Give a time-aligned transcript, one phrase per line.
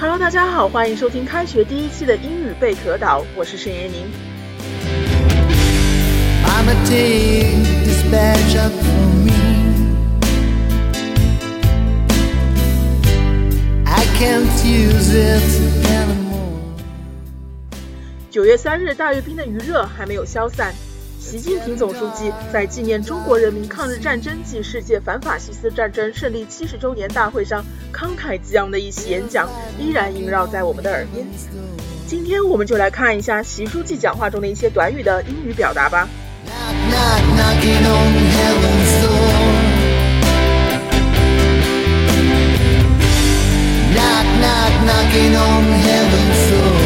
[0.00, 4.10] Hello，大家好，欢迎收听开学第一期的英语贝壳岛，我是沈延宁。
[18.30, 20.74] 九月三日，大阅兵的余热还没有消散，
[21.20, 29.46] 习近平总书记在纪念中国人民抗日战争暨世界反法西斯战争胜利七十周年大会上慷慨激昂的一席演讲，
[29.78, 31.26] 依然萦绕在我们的耳边。
[32.06, 36.08] 今天我们就来看一下习书记讲话中的一些短语的英语表达吧。
[36.46, 36.72] Knock,
[44.40, 46.79] knock, knocking on heaven's door.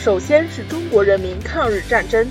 [0.00, 2.26] 首先是中国人民抗日战争，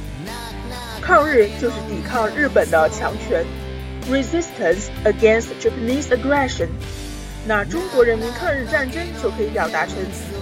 [1.01, 3.45] 抗日就是抵抗日本的强权，
[4.09, 6.67] resistance against Japanese aggression。
[7.47, 9.95] 那中国人民抗日战争就可以表达成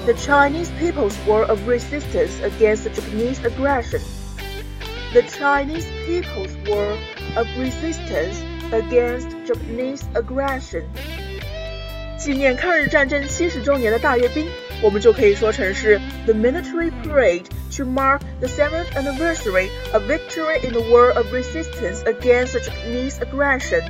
[0.06, 6.98] the Chinese People's War of Resistance against Japanese aggression。The Chinese People's War
[7.36, 8.38] of Resistance
[8.72, 10.84] against Japanese aggression。
[12.18, 14.48] 纪念抗日战争七十周年的大阅兵，
[14.82, 17.46] 我们就可以说成是 the military parade
[17.76, 23.20] to mark the seventh anniversary of victory in the war of resistance against the Japanese
[23.22, 23.82] aggression.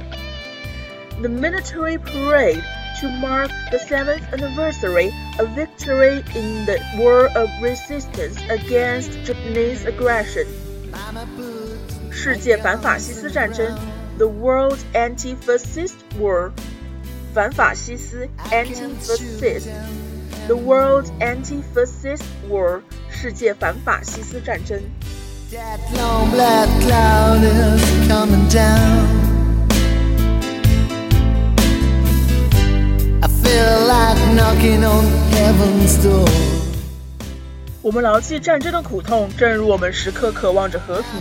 [1.22, 2.64] The military parade
[3.02, 10.46] to mark the seventh anniversary of victory in the war of resistance against Japanese aggression.
[12.12, 13.66] 世界反法西斯战争，
[14.18, 16.52] the World Anti-Fascist War，
[17.34, 18.30] 反法西斯
[20.49, 24.81] （anti-fascist），the World Anti-Fascist War，世界反法西斯战争。
[25.53, 29.07] That long black cloud is coming down.
[33.21, 36.29] I feel like knocking on heaven's door.
[37.83, 41.21] 我们牢记战争的苦痛，正如我们时刻渴望着和平。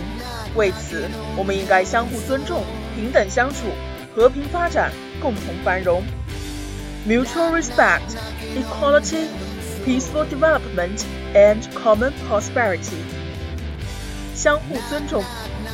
[0.54, 2.62] 为此，我们应该相互尊重、
[2.94, 3.66] 平等相处、
[4.14, 4.90] 和平发展、
[5.20, 6.02] 共同繁荣。
[7.07, 8.15] Mutual respect,
[8.55, 9.27] equality,
[9.85, 13.03] peaceful development, and common prosperity.
[14.33, 15.23] 相互尊重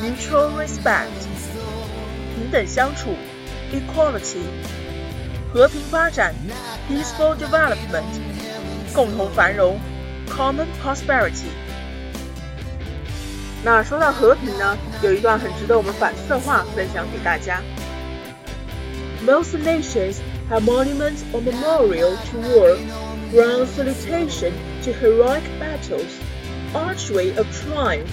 [0.02, 1.06] （mutual respect），
[2.34, 3.14] 平等相处
[3.72, 4.42] （equality），
[5.52, 6.34] 和平发展
[6.88, 8.20] （peaceful development），
[8.92, 9.78] 共同繁荣
[10.28, 11.50] （common prosperity）。
[13.62, 17.60] 那说到和平呢，有一段很值得我们反思的话分享给大家。
[19.24, 20.16] Most nations
[20.48, 22.76] have monuments or memorial to war,
[23.30, 24.52] grand salutation
[24.82, 26.18] to heroic battles,
[26.74, 28.10] archway of triumph.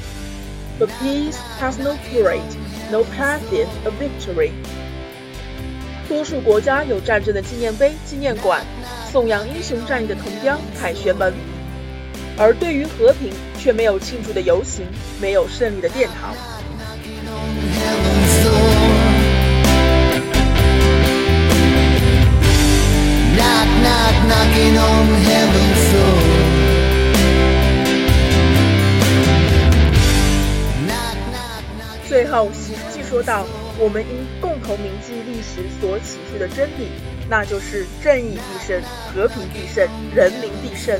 [0.79, 2.55] But peace has no parade,
[2.91, 4.51] no pageant of victory.
[6.07, 8.63] 多数国家有战争的纪念碑、纪念馆，
[9.11, 11.33] 颂扬英雄战役的铜雕、凯旋门，
[12.37, 14.85] 而对于和平却没有庆祝的游行，
[15.19, 16.35] 没有胜利的殿堂。
[32.32, 33.44] 后，习书记说道
[33.78, 36.88] ：“我们应共同铭记历史所启示的真理，
[37.28, 38.82] 那就是正义必胜，
[39.12, 40.98] 和平必胜，人民必胜。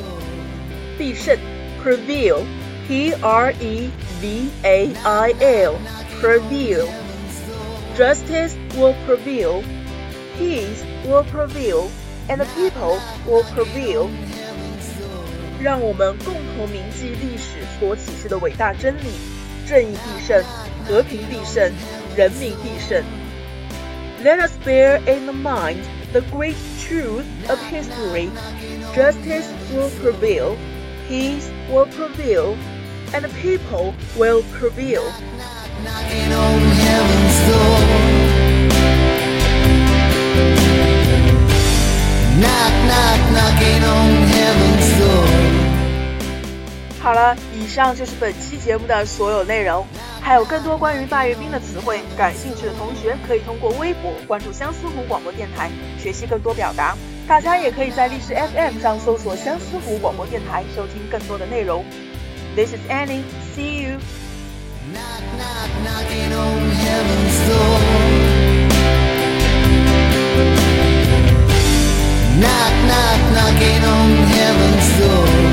[0.99, 1.35] 必胜
[1.83, 3.91] prevail，p r e
[4.21, 6.87] v a i l，prevail。
[7.97, 9.63] Justice will prevail,
[10.39, 11.89] peace will prevail,
[12.29, 14.11] and people will prevail.
[15.63, 19.09] 让我们共同铭记历史所启示的伟大真理：
[19.67, 20.45] 正义必胜，
[20.88, 21.72] 和平必胜，
[22.16, 23.04] 人民必胜。
[24.24, 28.30] Let us bear in mind the great truth of history.
[28.96, 30.56] Justice will prevail,
[31.08, 32.56] peace will prevail,
[33.14, 35.04] and the people will prevail.
[35.84, 37.80] knocking on heaven's door.
[42.42, 45.28] Knock, knock, knocking on heaven's door.
[47.00, 49.86] 好了，以上就是本期节目的所有内容。
[50.23, 56.97] 还有更多关于大阅兵的词汇，感兴趣的同学可以通过微博关注相思湖广播电台，学习更多表达。
[57.27, 61.85] 大家也可以在历史 FM 上搜索相思湖广播电台，收听更多的内容。
[62.55, 63.25] This is Annie.
[63.55, 63.99] See you.
[64.93, 67.81] Knock, knock, knocking on heaven's door.
[72.41, 75.52] Knock, knock, knocking on heaven's door.